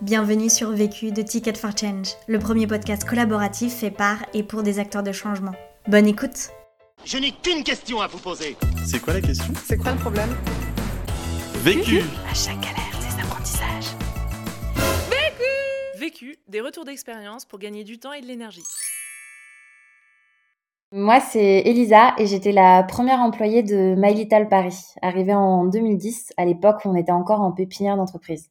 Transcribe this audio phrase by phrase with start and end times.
[0.00, 4.64] Bienvenue sur Vécu de Ticket for Change, le premier podcast collaboratif fait par et pour
[4.64, 5.52] des acteurs de changement.
[5.86, 6.50] Bonne écoute
[7.04, 8.56] Je n'ai qu'une question à vous poser.
[8.84, 9.54] C'est quoi la question?
[9.64, 10.30] C'est quoi le problème?
[11.62, 13.94] Vécu À chaque galère, des apprentissages.
[15.96, 18.64] Vécu, des retours d'expérience pour gagner du temps et de l'énergie.
[20.90, 26.32] Moi, c'est Elisa et j'étais la première employée de My Little Paris, arrivée en 2010,
[26.36, 28.50] à l'époque où on était encore en pépinière d'entreprise.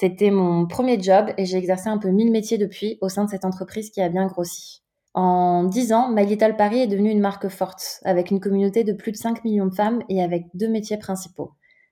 [0.00, 3.28] C'était mon premier job et j'ai exercé un peu mille métiers depuis au sein de
[3.28, 4.82] cette entreprise qui a bien grossi.
[5.12, 8.94] En dix ans, My Little Paris est devenue une marque forte, avec une communauté de
[8.94, 11.50] plus de 5 millions de femmes et avec deux métiers principaux.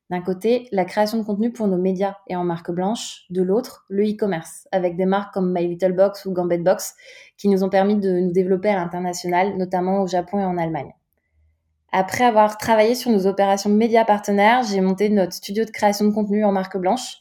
[0.09, 3.27] D'un côté, la création de contenu pour nos médias et en marque blanche.
[3.29, 6.95] De l'autre, le e-commerce, avec des marques comme My Little Box ou Gambit Box,
[7.37, 10.95] qui nous ont permis de nous développer à l'international, notamment au Japon et en Allemagne.
[11.93, 16.15] Après avoir travaillé sur nos opérations médias partenaires, j'ai monté notre studio de création de
[16.15, 17.19] contenu en marque blanche,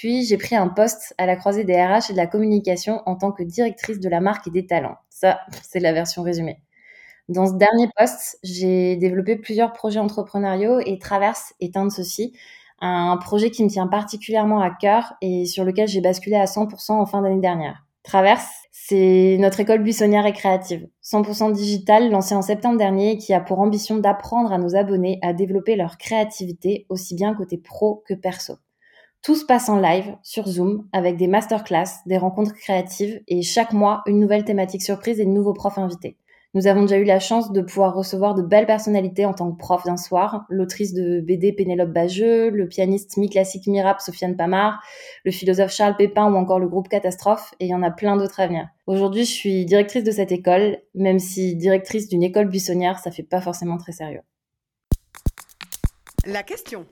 [0.00, 3.16] puis j'ai pris un poste à la croisée des RH et de la communication en
[3.16, 4.96] tant que directrice de la marque et des talents.
[5.10, 6.62] Ça, c'est la version résumée.
[7.28, 12.32] Dans ce dernier poste, j'ai développé plusieurs projets entrepreneuriaux et Traverse est un de ceux-ci,
[12.80, 16.92] un projet qui me tient particulièrement à cœur et sur lequel j'ai basculé à 100%
[16.92, 17.84] en fin d'année dernière.
[18.02, 23.40] Traverse, c'est notre école buissonnière et créative, 100% digitale, lancée en septembre dernier, qui a
[23.40, 28.14] pour ambition d'apprendre à nos abonnés à développer leur créativité aussi bien côté pro que
[28.14, 28.54] perso.
[29.22, 33.74] Tout se passe en live sur Zoom avec des masterclass, des rencontres créatives et chaque
[33.74, 36.16] mois une nouvelle thématique surprise et de nouveaux profs invités.
[36.54, 39.58] Nous avons déjà eu la chance de pouvoir recevoir de belles personnalités en tant que
[39.58, 44.82] prof d'un soir, l'autrice de BD Pénélope Bageux, le pianiste mi-classique mi-rap Sofiane Pamar,
[45.24, 48.16] le philosophe Charles Pépin ou encore le groupe Catastrophe, et il y en a plein
[48.16, 48.68] d'autres à venir.
[48.86, 53.22] Aujourd'hui, je suis directrice de cette école, même si directrice d'une école buissonnière, ça fait
[53.22, 54.22] pas forcément très sérieux.
[56.24, 56.86] La question.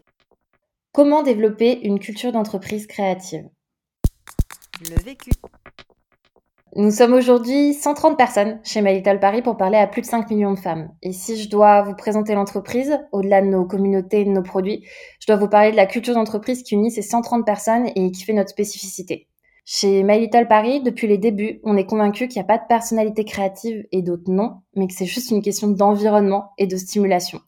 [0.93, 3.49] Comment développer une culture d'entreprise créative?
[4.89, 5.31] Le vécu.
[6.77, 10.31] Nous sommes aujourd'hui 130 personnes chez My Little Paris pour parler à plus de 5
[10.31, 10.91] millions de femmes.
[11.03, 14.83] Et si je dois vous présenter l'entreprise, au-delà de nos communautés et de nos produits,
[15.21, 18.25] je dois vous parler de la culture d'entreprise qui unit ces 130 personnes et qui
[18.25, 19.29] fait notre spécificité.
[19.67, 22.67] Chez My Little Paris, depuis les débuts, on est convaincu qu'il n'y a pas de
[22.67, 27.41] personnalité créative et d'autres non, mais que c'est juste une question d'environnement et de stimulation.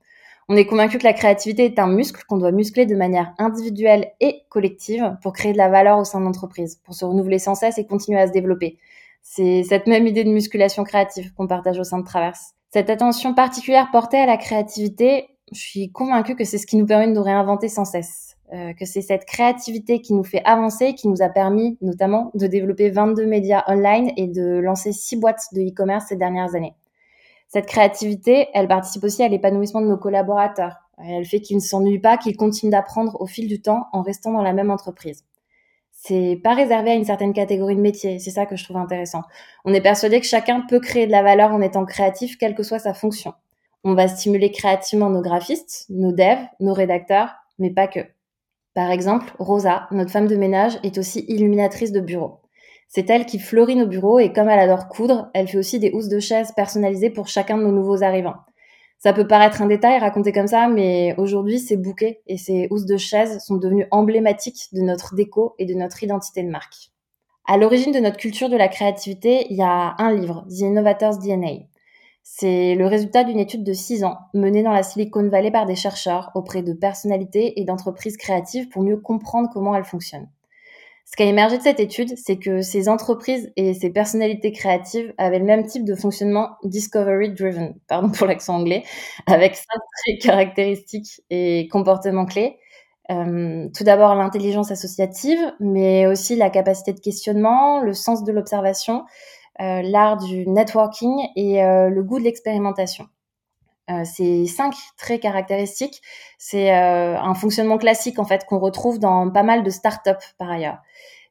[0.52, 4.10] On est convaincu que la créativité est un muscle qu'on doit muscler de manière individuelle
[4.18, 7.54] et collective pour créer de la valeur au sein de l'entreprise, pour se renouveler sans
[7.54, 8.76] cesse et continuer à se développer.
[9.22, 12.54] C'est cette même idée de musculation créative qu'on partage au sein de Traverse.
[12.70, 16.86] Cette attention particulière portée à la créativité, je suis convaincue que c'est ce qui nous
[16.86, 18.36] permet de nous réinventer sans cesse.
[18.52, 22.48] Euh, que c'est cette créativité qui nous fait avancer, qui nous a permis notamment de
[22.48, 26.74] développer 22 médias online et de lancer 6 boîtes de e-commerce ces dernières années.
[27.52, 30.76] Cette créativité, elle participe aussi à l'épanouissement de nos collaborateurs.
[31.04, 34.32] Elle fait qu'ils ne s'ennuient pas, qu'ils continuent d'apprendre au fil du temps en restant
[34.32, 35.24] dans la même entreprise.
[35.90, 38.20] C'est pas réservé à une certaine catégorie de métier.
[38.20, 39.22] C'est ça que je trouve intéressant.
[39.64, 42.62] On est persuadé que chacun peut créer de la valeur en étant créatif, quelle que
[42.62, 43.34] soit sa fonction.
[43.82, 48.00] On va stimuler créativement nos graphistes, nos devs, nos rédacteurs, mais pas que.
[48.74, 52.39] Par exemple, Rosa, notre femme de ménage, est aussi illuminatrice de bureau.
[52.92, 55.92] C'est elle qui fleurit nos bureaux et comme elle adore coudre, elle fait aussi des
[55.92, 58.34] housses de chaises personnalisées pour chacun de nos nouveaux arrivants.
[58.98, 62.86] Ça peut paraître un détail raconté comme ça, mais aujourd'hui, ces bouquets et ces housses
[62.86, 66.90] de chaises sont devenus emblématiques de notre déco et de notre identité de marque.
[67.46, 71.20] À l'origine de notre culture de la créativité, il y a un livre, The Innovator's
[71.20, 71.68] DNA.
[72.24, 75.76] C'est le résultat d'une étude de six ans menée dans la Silicon Valley par des
[75.76, 80.28] chercheurs auprès de personnalités et d'entreprises créatives pour mieux comprendre comment elles fonctionnent.
[81.10, 85.12] Ce qui a émergé de cette étude, c'est que ces entreprises et ces personnalités créatives
[85.18, 88.84] avaient le même type de fonctionnement discovery driven, pardon pour l'accent anglais,
[89.26, 92.58] avec cinq caractéristiques et comportements clés.
[93.10, 99.02] Euh, tout d'abord l'intelligence associative, mais aussi la capacité de questionnement, le sens de l'observation,
[99.60, 103.08] euh, l'art du networking et euh, le goût de l'expérimentation.
[103.90, 106.00] Euh, ces cinq traits caractéristiques,
[106.38, 110.50] c'est euh, un fonctionnement classique en fait qu'on retrouve dans pas mal de startups par
[110.50, 110.78] ailleurs.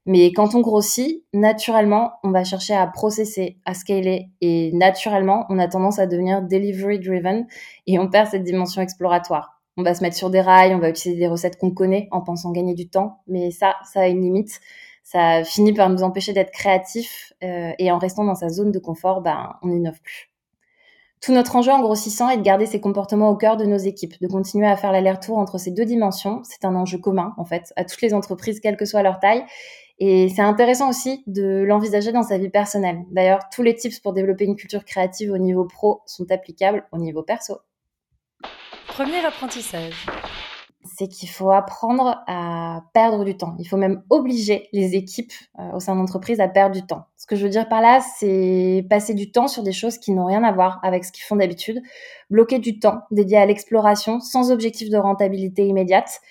[0.06, 5.60] Mais quand on grossit, naturellement, on va chercher à processer, à scaler, et naturellement, on
[5.60, 7.46] a tendance à devenir delivery driven
[7.86, 9.62] et on perd cette dimension exploratoire.
[9.78, 12.22] On va se mettre sur des rails, on va utiliser des recettes qu'on connaît en
[12.22, 14.60] pensant gagner du temps, mais ça, ça a une limite.
[15.04, 18.80] Ça finit par nous empêcher d'être créatifs euh, et en restant dans sa zone de
[18.80, 20.29] confort, ben, on n'innove plus.
[21.22, 24.14] Tout notre enjeu en grossissant est de garder ces comportements au cœur de nos équipes,
[24.22, 26.42] de continuer à faire l'aller-retour entre ces deux dimensions.
[26.44, 29.44] C'est un enjeu commun, en fait, à toutes les entreprises, quelle que soit leur taille.
[30.00, 33.04] Et c'est intéressant aussi de l'envisager dans sa vie personnelle.
[33.12, 36.98] D'ailleurs, tous les tips pour développer une culture créative au niveau pro sont applicables au
[36.98, 37.58] niveau perso.
[38.88, 40.06] Premier apprentissage.
[40.84, 43.56] C'est qu'il faut apprendre à perdre du temps.
[43.60, 47.06] Il faut même obliger les équipes euh, au sein d'entreprise à perdre du temps.
[47.18, 50.12] Ce que je veux dire par là, c'est passer du temps sur des choses qui
[50.12, 51.82] n'ont rien à voir avec ce qu'ils font d'habitude,
[52.30, 56.22] bloquer du temps dédié à l'exploration sans objectif de rentabilité immédiate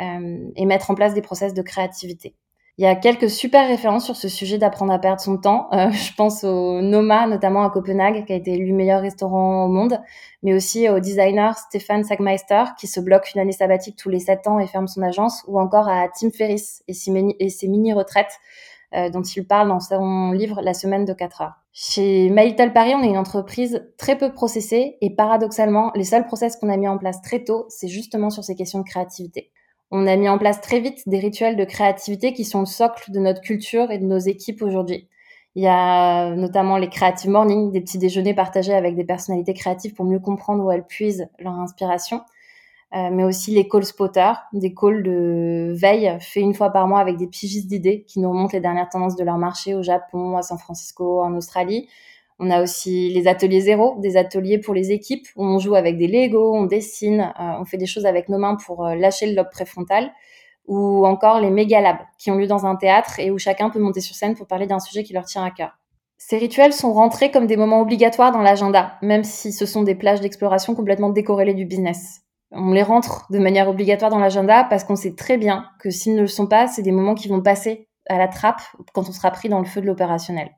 [0.00, 2.34] euh, et mettre en place des process de créativité.
[2.78, 5.68] Il y a quelques super références sur ce sujet d'apprendre à perdre son temps.
[5.72, 9.68] Euh, je pense au Noma, notamment à Copenhague, qui a été élu meilleur restaurant au
[9.68, 9.98] monde,
[10.42, 14.46] mais aussi au designer Stéphane Sagmeister, qui se bloque une année sabbatique tous les sept
[14.46, 18.38] ans et ferme son agence, ou encore à Tim Ferriss et ses mini-retraites,
[18.94, 21.54] euh, dont il parle dans son livre La semaine de 4 heures.
[21.72, 26.56] Chez My Paris, on est une entreprise très peu processée et paradoxalement, les seuls process
[26.56, 29.50] qu'on a mis en place très tôt, c'est justement sur ces questions de créativité.
[29.90, 33.12] On a mis en place très vite des rituels de créativité qui sont le socle
[33.12, 35.08] de notre culture et de nos équipes aujourd'hui.
[35.54, 39.94] Il y a notamment les Creative Morning, des petits déjeuners partagés avec des personnalités créatives
[39.94, 42.22] pour mieux comprendre où elles puisent leur inspiration.
[42.94, 47.00] Euh, mais aussi les call spotters, des calls de veille faits une fois par mois
[47.00, 50.36] avec des pigistes d'idées qui nous remontent les dernières tendances de leur marché au Japon,
[50.36, 51.88] à San Francisco, en Australie,
[52.38, 55.96] on a aussi les ateliers zéro, des ateliers pour les équipes où on joue avec
[55.96, 59.26] des Lego, on dessine, euh, on fait des choses avec nos mains pour euh, lâcher
[59.26, 60.12] le lobe préfrontal,
[60.66, 63.78] ou encore les méga labs qui ont lieu dans un théâtre et où chacun peut
[63.78, 65.78] monter sur scène pour parler d'un sujet qui leur tient à cœur.
[66.18, 69.94] Ces rituels sont rentrés comme des moments obligatoires dans l'agenda, même si ce sont des
[69.94, 72.22] plages d'exploration complètement décorrélées du business.
[72.50, 76.14] On les rentre de manière obligatoire dans l'agenda parce qu'on sait très bien que s'ils
[76.14, 78.62] ne le sont pas, c'est des moments qui vont passer à la trappe
[78.92, 80.50] quand on sera pris dans le feu de l'opérationnel.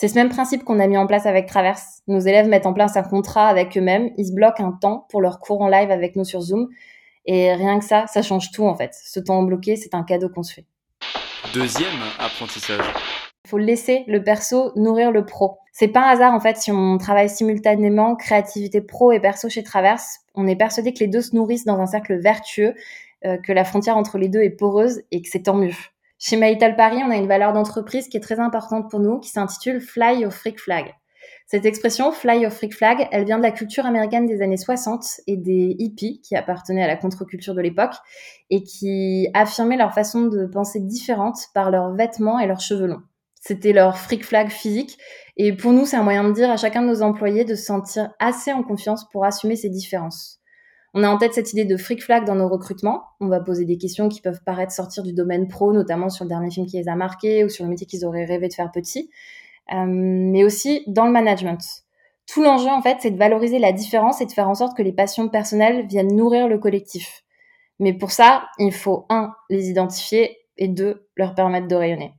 [0.00, 2.00] C'est ce même principe qu'on a mis en place avec Traverse.
[2.06, 5.20] Nos élèves mettent en place un contrat avec eux-mêmes, ils se bloquent un temps pour
[5.20, 6.70] leur cours en live avec nous sur Zoom.
[7.26, 8.94] Et rien que ça, ça change tout en fait.
[8.94, 10.64] Ce temps bloqué, c'est un cadeau qu'on se fait.
[11.52, 12.82] Deuxième apprentissage.
[13.44, 15.58] Il faut laisser le perso nourrir le pro.
[15.70, 19.62] C'est pas un hasard en fait si on travaille simultanément créativité pro et perso chez
[19.62, 20.20] Traverse.
[20.34, 22.72] On est persuadé que les deux se nourrissent dans un cercle vertueux,
[23.26, 25.74] euh, que la frontière entre les deux est poreuse et que c'est tant mieux.
[26.22, 29.30] Chez Maïtal Paris, on a une valeur d'entreprise qui est très importante pour nous, qui
[29.30, 30.94] s'intitule Fly your Freak Flag.
[31.46, 35.22] Cette expression, Fly your Freak Flag, elle vient de la culture américaine des années 60
[35.26, 37.94] et des hippies qui appartenaient à la contre-culture de l'époque
[38.50, 43.02] et qui affirmaient leur façon de penser différente par leurs vêtements et leurs cheveux longs.
[43.40, 44.98] C'était leur freak flag physique.
[45.38, 47.64] Et pour nous, c'est un moyen de dire à chacun de nos employés de se
[47.64, 50.39] sentir assez en confiance pour assumer ces différences.
[50.92, 53.04] On a en tête cette idée de freak flag dans nos recrutements.
[53.20, 56.28] On va poser des questions qui peuvent paraître sortir du domaine pro, notamment sur le
[56.28, 58.72] dernier film qui les a marqués ou sur le métier qu'ils auraient rêvé de faire
[58.72, 59.10] petit,
[59.72, 61.60] euh, mais aussi dans le management.
[62.26, 64.82] Tout l'enjeu, en fait, c'est de valoriser la différence et de faire en sorte que
[64.82, 67.22] les passions personnelles viennent nourrir le collectif.
[67.78, 72.14] Mais pour ça, il faut, un, les identifier et deux, leur permettre de rayonner.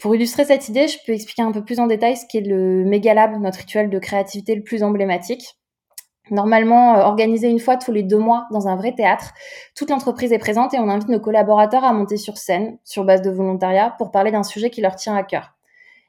[0.00, 2.84] Pour illustrer cette idée, je peux expliquer un peu plus en détail ce qu'est le
[2.84, 5.56] Megalab, notre rituel de créativité le plus emblématique
[6.30, 9.32] normalement euh, organisé une fois tous les deux mois dans un vrai théâtre.
[9.76, 13.22] Toute l'entreprise est présente et on invite nos collaborateurs à monter sur scène, sur base
[13.22, 15.54] de volontariat, pour parler d'un sujet qui leur tient à cœur.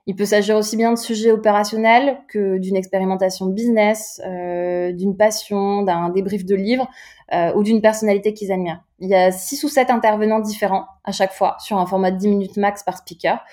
[0.08, 5.82] Il peut s'agir aussi bien de sujets opérationnels que d'une expérimentation business, euh, d'une passion,
[5.82, 6.88] d'un débrief de livre
[7.34, 8.84] euh, ou d'une personnalité qu'ils admirent.
[9.00, 12.18] Il y a six ou sept intervenants différents à chaque fois sur un format de
[12.18, 13.44] 10 minutes max par speaker.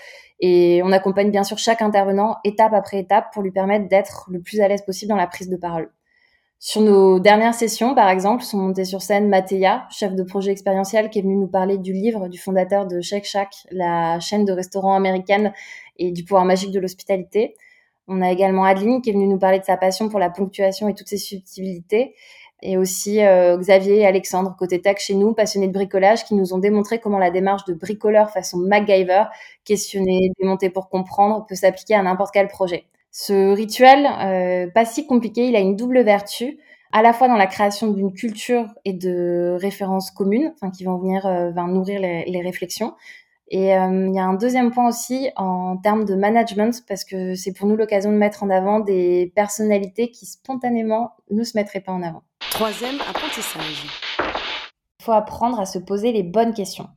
[0.40, 4.40] Et on accompagne bien sûr chaque intervenant étape après étape pour lui permettre d'être le
[4.40, 5.90] plus à l'aise possible dans la prise de parole.
[6.64, 11.10] Sur nos dernières sessions, par exemple, sont montés sur scène Mathéa, chef de projet expérientiel,
[11.10, 14.52] qui est venu nous parler du livre du fondateur de Shake Shack, la chaîne de
[14.52, 15.52] restaurants américaine
[15.98, 17.56] et du pouvoir magique de l'hospitalité.
[18.06, 20.86] On a également Adeline qui est venue nous parler de sa passion pour la ponctuation
[20.86, 22.14] et toutes ses subtilités.
[22.62, 26.54] Et aussi euh, Xavier et Alexandre, côté tech chez nous, passionnés de bricolage, qui nous
[26.54, 29.24] ont démontré comment la démarche de bricoleur façon MacGyver,
[29.64, 32.86] questionner, démonter pour comprendre, peut s'appliquer à n'importe quel projet.
[33.14, 36.58] Ce rituel, euh, pas si compliqué, il a une double vertu,
[36.92, 40.96] à la fois dans la création d'une culture et de références communes, enfin, qui vont
[40.96, 42.94] venir euh, nourrir les, les, réflexions.
[43.48, 47.34] Et euh, il y a un deuxième point aussi en termes de management, parce que
[47.34, 51.81] c'est pour nous l'occasion de mettre en avant des personnalités qui spontanément ne se mettraient
[51.82, 52.22] pas en avant.
[52.50, 53.84] Troisième apprentissage.
[54.20, 56.88] Il faut apprendre à se poser les bonnes questions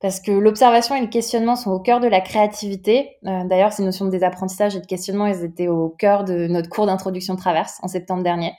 [0.00, 3.18] parce que l'observation et le questionnement sont au cœur de la créativité.
[3.26, 6.70] Euh, d'ailleurs, ces notions de désapprentissages et de questionnement, elles étaient au cœur de notre
[6.70, 8.52] cours d'introduction traverse en septembre dernier.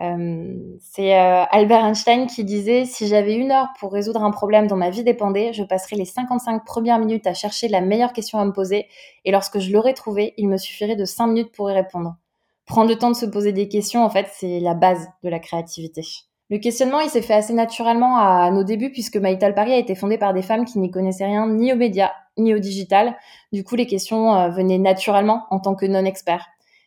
[0.00, 4.66] Euh, c'est euh, Albert Einstein qui disait si j'avais une heure pour résoudre un problème
[4.66, 8.38] dont ma vie dépendait, je passerais les 55 premières minutes à chercher la meilleure question
[8.38, 8.86] à me poser,
[9.24, 12.16] et lorsque je l'aurais trouvée, il me suffirait de 5 minutes pour y répondre.
[12.64, 15.40] Prendre le temps de se poser des questions, en fait, c'est la base de la
[15.40, 16.02] créativité.
[16.50, 19.94] Le questionnement, il s'est fait assez naturellement à nos débuts puisque Maïtal Paris a été
[19.94, 23.16] fondé par des femmes qui n'y connaissaient rien ni aux médias ni au digital.
[23.52, 26.46] Du coup, les questions euh, venaient naturellement en tant que non-experts.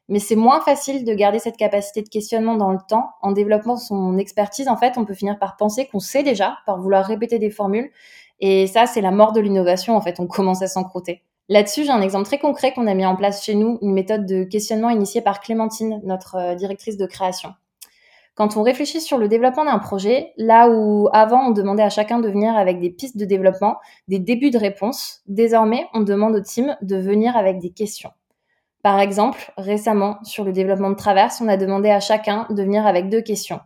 [0.10, 3.12] Mais c'est moins facile de garder cette capacité de questionnement dans le temps.
[3.22, 6.82] En développant son expertise, en fait, on peut finir par penser qu'on sait déjà, par
[6.82, 7.90] vouloir répéter des formules.
[8.42, 9.96] Et ça, c'est la mort de l'innovation.
[9.96, 11.24] En fait, on commence à s'encrouter.
[11.48, 14.26] Là-dessus, j'ai un exemple très concret qu'on a mis en place chez nous, une méthode
[14.26, 17.54] de questionnement initiée par Clémentine, notre euh, directrice de création.
[18.36, 22.20] Quand on réfléchit sur le développement d'un projet, là où avant on demandait à chacun
[22.20, 26.42] de venir avec des pistes de développement, des débuts de réponse, désormais on demande au
[26.42, 28.12] team de venir avec des questions.
[28.82, 32.88] Par exemple, récemment, sur le développement de Traverse, on a demandé à chacun de venir
[32.88, 33.62] avec deux questions.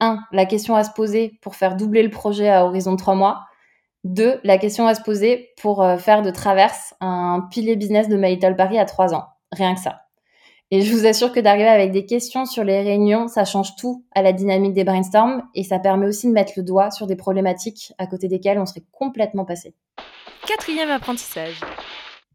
[0.00, 3.14] Un, la question à se poser pour faire doubler le projet à horizon de trois
[3.16, 3.40] mois.
[4.04, 8.16] Deux, la question à se poser pour euh, faire de Traverse un pilier business de
[8.16, 9.24] My Paris à trois ans.
[9.52, 10.05] Rien que ça.
[10.72, 14.04] Et je vous assure que d'arriver avec des questions sur les réunions, ça change tout
[14.16, 17.14] à la dynamique des brainstorms et ça permet aussi de mettre le doigt sur des
[17.14, 19.74] problématiques à côté desquelles on serait complètement passé.
[20.44, 21.60] Quatrième apprentissage.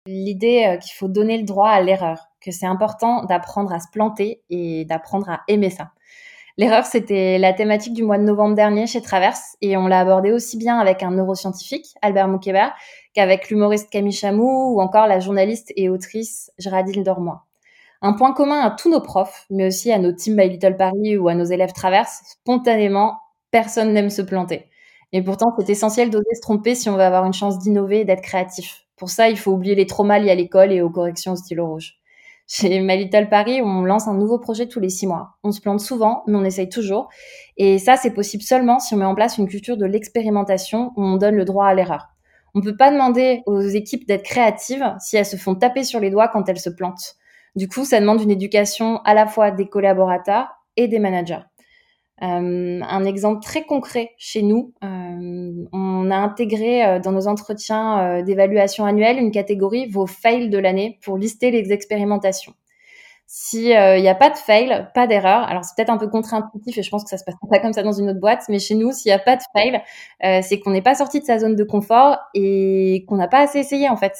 [0.08, 3.88] L'idée euh, qu'il faut donner le droit à l'erreur, que c'est important d'apprendre à se
[3.92, 5.92] planter et d'apprendre à aimer ça.
[6.58, 10.32] L'erreur, c'était la thématique du mois de novembre dernier chez Traverse et on l'a abordé
[10.32, 12.74] aussi bien avec un neuroscientifique, Albert Moukébert,
[13.14, 17.46] qu'avec l'humoriste Camille Chamou ou encore la journaliste et autrice Géraldine Dormois.
[18.04, 21.18] Un point commun à tous nos profs, mais aussi à nos teams My Little Paris
[21.18, 23.20] ou à nos élèves traverse, spontanément,
[23.52, 24.70] personne n'aime se planter.
[25.12, 28.06] Et pourtant, c'est essentiel d'oser se tromper si on veut avoir une chance d'innover et
[28.06, 28.86] d'être créatif.
[28.96, 31.68] Pour ça, il faut oublier les traumas liés à l'école et aux corrections au stylo
[31.68, 31.96] rouge.
[32.48, 35.38] Chez My Little Paris, on lance un nouveau projet tous les six mois.
[35.44, 37.08] On se plante souvent, mais on essaye toujours.
[37.58, 41.04] Et ça, c'est possible seulement si on met en place une culture de l'expérimentation où
[41.04, 42.08] on donne le droit à l'erreur.
[42.56, 46.00] On ne peut pas demander aux équipes d'être créatives si elles se font taper sur
[46.00, 47.16] les doigts quand elles se plantent.
[47.56, 51.42] Du coup, ça demande une éducation à la fois des collaborateurs et des managers.
[52.24, 58.22] Euh, un exemple très concret chez nous, euh, on a intégré euh, dans nos entretiens
[58.22, 62.54] d'évaluation annuelle une catégorie vos fails de l'année pour lister les expérimentations.
[63.26, 66.84] S'il n'y a pas de fail, pas d'erreur, alors c'est peut-être un peu contre-intuitif et
[66.84, 68.76] je pense que ça se passe pas comme ça dans une autre boîte, mais chez
[68.76, 69.82] nous, s'il n'y a pas de fail,
[70.44, 73.60] c'est qu'on n'est pas sorti de sa zone de confort et qu'on n'a pas assez
[73.60, 74.18] essayé en fait.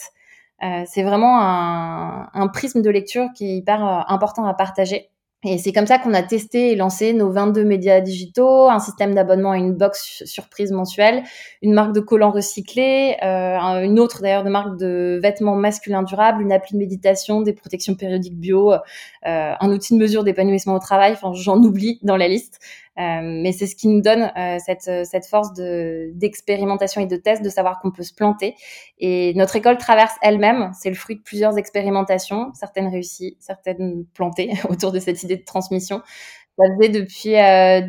[0.64, 5.12] Euh, c'est vraiment un, un, prisme de lecture qui est hyper euh, important à partager.
[5.44, 9.16] Et c'est comme ça qu'on a testé et lancé nos 22 médias digitaux, un système
[9.16, 11.24] d'abonnement à une box surprise mensuelle,
[11.64, 16.44] une marque de collants recyclés, euh, une autre d'ailleurs de marque de vêtements masculins durables,
[16.44, 18.78] une appli de méditation, des protections périodiques bio, euh,
[19.26, 21.14] un outil de mesure d'épanouissement au travail.
[21.14, 22.60] Enfin, j'en oublie dans la liste.
[23.00, 27.16] Euh, mais c'est ce qui nous donne euh, cette, cette force de, d'expérimentation et de
[27.16, 28.56] test, de savoir qu'on peut se planter.
[29.00, 34.52] Et notre école traverse elle-même, c'est le fruit de plusieurs expérimentations, certaines réussies, certaines plantées
[34.70, 36.02] autour de cette idée de transmission.
[36.58, 37.32] Ça faisait depuis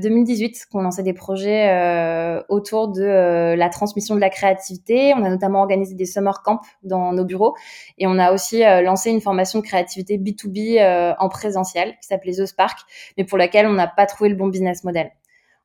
[0.03, 5.13] 2018 euh, qu'on lançait des projets euh, autour de euh, la transmission de la créativité.
[5.17, 7.55] On a notamment organisé des summer camps dans nos bureaux
[7.99, 12.47] et on a aussi lancé une formation de créativité B2B en présentiel qui s'appelait The
[12.47, 12.79] Spark,
[13.19, 15.11] mais pour laquelle on n'a pas trouvé le bon business model.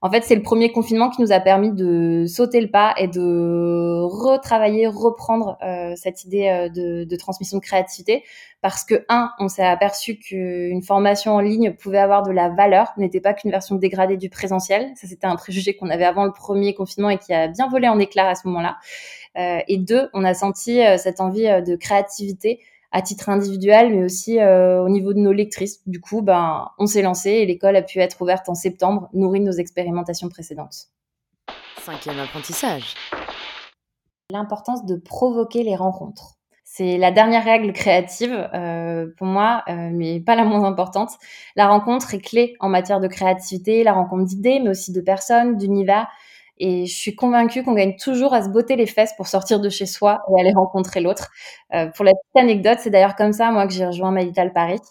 [0.01, 3.07] En fait, c'est le premier confinement qui nous a permis de sauter le pas et
[3.07, 8.23] de retravailler, reprendre euh, cette idée euh, de, de, transmission de créativité.
[8.61, 12.93] Parce que, un, on s'est aperçu qu'une formation en ligne pouvait avoir de la valeur,
[12.97, 14.91] n'était pas qu'une version dégradée du présentiel.
[14.95, 17.87] Ça, c'était un préjugé qu'on avait avant le premier confinement et qui a bien volé
[17.87, 18.77] en éclats à ce moment-là.
[19.37, 22.59] Euh, et deux, on a senti euh, cette envie de créativité
[22.91, 25.81] à titre individuel, mais aussi euh, au niveau de nos lectrices.
[25.87, 29.39] Du coup, ben, on s'est lancé et l'école a pu être ouverte en septembre, nourrie
[29.39, 30.87] de nos expérimentations précédentes.
[31.81, 32.95] Cinquième apprentissage.
[34.31, 36.37] L'importance de provoquer les rencontres.
[36.63, 41.11] C'est la dernière règle créative euh, pour moi, euh, mais pas la moins importante.
[41.55, 45.55] La rencontre est clé en matière de créativité, la rencontre d'idées, mais aussi de personnes,
[45.57, 46.07] d'univers.
[46.59, 49.69] Et je suis convaincue qu'on gagne toujours à se botter les fesses pour sortir de
[49.69, 51.29] chez soi et aller rencontrer l'autre.
[51.73, 54.81] Euh, pour la petite anecdote, c'est d'ailleurs comme ça, moi, que j'ai rejoint Malital Paris.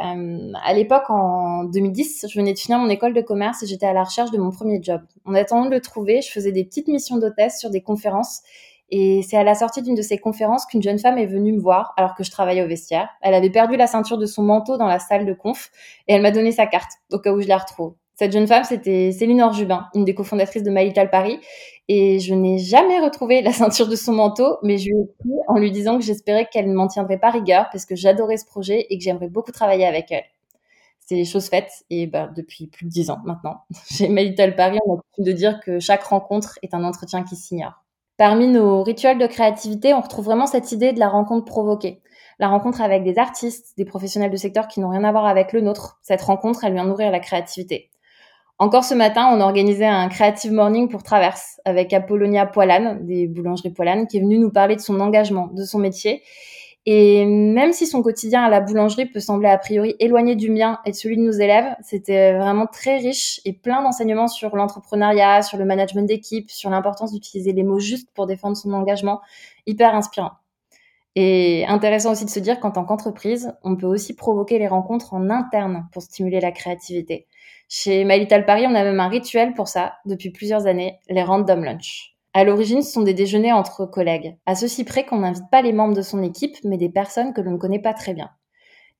[0.00, 3.86] Euh, à l'époque, en 2010, je venais de finir mon école de commerce et j'étais
[3.86, 5.02] à la recherche de mon premier job.
[5.24, 8.40] En attendant de le trouver, je faisais des petites missions d'hôtesse sur des conférences.
[8.90, 11.60] Et c'est à la sortie d'une de ces conférences qu'une jeune femme est venue me
[11.60, 13.08] voir alors que je travaillais au vestiaire.
[13.22, 15.70] Elle avait perdu la ceinture de son manteau dans la salle de conf
[16.08, 17.94] et elle m'a donné sa carte au cas où je la retrouve.
[18.22, 21.40] Cette jeune femme, c'était Céline Orjubin, une des cofondatrices de Maïtal Paris.
[21.88, 25.40] Et je n'ai jamais retrouvé la ceinture de son manteau, mais je lui ai écrit
[25.48, 28.46] en lui disant que j'espérais qu'elle ne m'en tiendrait pas rigueur parce que j'adorais ce
[28.46, 30.22] projet et que j'aimerais beaucoup travailler avec elle.
[31.00, 33.62] C'est chose faite et bah, depuis plus de dix ans maintenant.
[33.90, 37.34] Chez Maïtal Paris, on a l'habitude de dire que chaque rencontre est un entretien qui
[37.34, 37.82] s'ignore.
[38.18, 42.02] Parmi nos rituels de créativité, on retrouve vraiment cette idée de la rencontre provoquée.
[42.38, 45.52] La rencontre avec des artistes, des professionnels de secteur qui n'ont rien à voir avec
[45.52, 45.98] le nôtre.
[46.02, 47.88] Cette rencontre, elle vient nourrir la créativité.
[48.62, 53.72] Encore ce matin, on organisait un Creative Morning pour Traverse avec Apollonia Poilane, des boulangeries
[53.72, 56.22] Poilane, qui est venue nous parler de son engagement, de son métier.
[56.86, 60.78] Et même si son quotidien à la boulangerie peut sembler a priori éloigné du mien
[60.86, 65.42] et de celui de nos élèves, c'était vraiment très riche et plein d'enseignements sur l'entrepreneuriat,
[65.42, 69.22] sur le management d'équipe, sur l'importance d'utiliser les mots justes pour défendre son engagement,
[69.66, 70.34] hyper inspirant.
[71.14, 75.12] Et intéressant aussi de se dire qu'en tant qu'entreprise, on peut aussi provoquer les rencontres
[75.12, 77.26] en interne pour stimuler la créativité.
[77.68, 81.22] Chez My Little Paris, on a même un rituel pour ça depuis plusieurs années, les
[81.22, 82.16] random lunch.
[82.34, 85.74] À l'origine, ce sont des déjeuners entre collègues, à ceci près qu'on n'invite pas les
[85.74, 88.30] membres de son équipe, mais des personnes que l'on ne connaît pas très bien.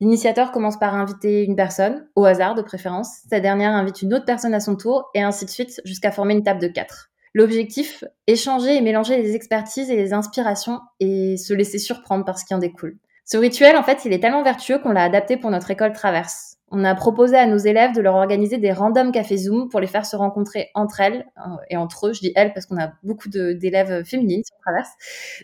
[0.01, 4.27] L'initiateur commence par inviter une personne, au hasard de préférence, cette dernière invite une autre
[4.27, 7.12] personne à son tour, et ainsi de suite, jusqu'à former une table de quatre.
[7.35, 12.45] L'objectif, échanger et mélanger les expertises et les inspirations et se laisser surprendre par ce
[12.45, 12.99] qui en découle.
[13.25, 16.57] Ce rituel, en fait, il est tellement vertueux qu'on l'a adapté pour notre école Traverse.
[16.71, 19.87] On a proposé à nos élèves de leur organiser des random café Zoom pour les
[19.87, 22.13] faire se rencontrer entre elles euh, et entre eux.
[22.15, 24.91] Je dis elles parce qu'on a beaucoup d'élèves féminines sur Traverse,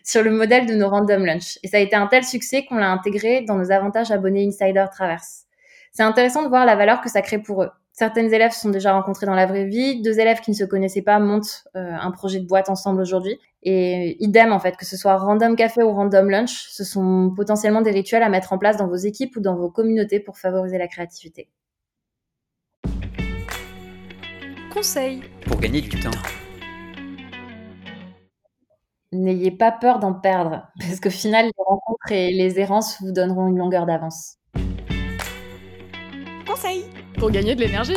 [0.04, 1.58] sur le modèle de nos random lunch.
[1.62, 4.86] Et ça a été un tel succès qu'on l'a intégré dans nos avantages abonnés Insider
[4.90, 5.44] Traverse.
[5.92, 7.70] C'est intéressant de voir la valeur que ça crée pour eux.
[7.98, 10.00] Certaines élèves se sont déjà rencontrées dans la vraie vie.
[10.02, 13.40] Deux élèves qui ne se connaissaient pas montent euh, un projet de boîte ensemble aujourd'hui.
[13.64, 17.80] Et idem, en fait, que ce soit random café ou random lunch, ce sont potentiellement
[17.80, 20.78] des rituels à mettre en place dans vos équipes ou dans vos communautés pour favoriser
[20.78, 21.48] la créativité.
[24.72, 26.10] Conseil Pour gagner du temps.
[29.10, 33.48] N'ayez pas peur d'en perdre, parce qu'au final, les rencontres et les errances vous donneront
[33.48, 34.36] une longueur d'avance.
[36.46, 36.84] Conseil
[37.18, 37.96] Pour gagner de l'énergie.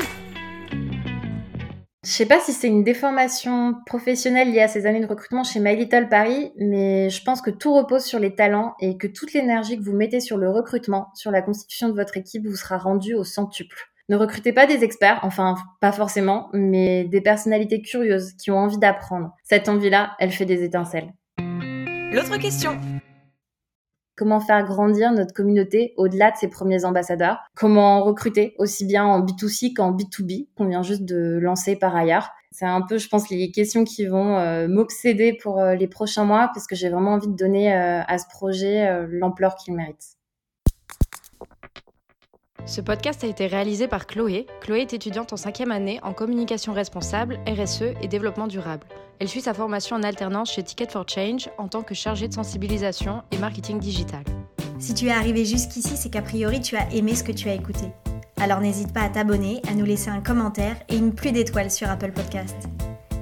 [2.04, 5.60] Je sais pas si c'est une déformation professionnelle liée à ces années de recrutement chez
[5.60, 9.34] My Little Paris, mais je pense que tout repose sur les talents et que toute
[9.34, 12.80] l'énergie que vous mettez sur le recrutement, sur la constitution de votre équipe, vous sera
[12.80, 13.92] rendue au centuple.
[14.10, 18.80] Ne recrutez pas des experts, enfin pas forcément, mais des personnalités curieuses qui ont envie
[18.80, 19.36] d'apprendre.
[19.44, 21.13] Cette envie-là, elle fait des étincelles.
[22.12, 22.80] L'autre question
[24.22, 29.25] comment faire grandir notre communauté au-delà de ses premiers ambassadeurs, comment recruter aussi bien en
[29.25, 32.30] B2C qu'en B2B qu'on vient juste de lancer par ailleurs.
[32.51, 36.24] C'est un peu, je pense, les questions qui vont euh, m'obséder pour euh, les prochains
[36.24, 40.21] mois parce que j'ai vraiment envie de donner euh, à ce projet l'ampleur qu'il mérite.
[42.66, 44.46] Ce podcast a été réalisé par Chloé.
[44.62, 48.86] Chloé est étudiante en cinquième année en communication responsable, RSE et développement durable.
[49.20, 52.34] Elle suit sa formation en alternance chez Ticket for Change en tant que chargée de
[52.34, 54.24] sensibilisation et marketing digital.
[54.80, 57.54] Si tu es arrivé jusqu'ici, c'est qu'a priori tu as aimé ce que tu as
[57.54, 57.86] écouté.
[58.40, 61.90] Alors n'hésite pas à t'abonner, à nous laisser un commentaire et une pluie d'étoiles sur
[61.90, 62.56] Apple Podcast.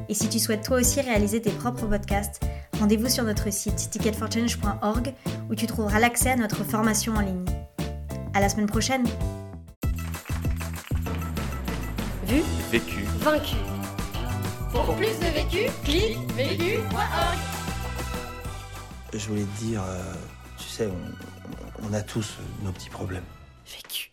[0.09, 2.41] Et si tu souhaites toi aussi réaliser tes propres podcasts,
[2.79, 5.13] rendez-vous sur notre site ticketforchange.org
[5.49, 7.45] où tu trouveras l'accès à notre formation en ligne.
[8.33, 9.05] À la semaine prochaine.
[12.25, 13.03] Vu, Vécu.
[13.19, 13.55] vaincu.
[14.71, 17.39] Pour plus de vécu, clique vécu.org.
[19.13, 20.13] Je voulais te dire, euh,
[20.57, 23.23] tu sais, on, on a tous nos petits problèmes.
[23.65, 24.11] Vécu.